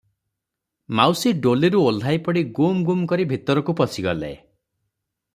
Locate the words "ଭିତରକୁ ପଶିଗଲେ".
3.33-4.33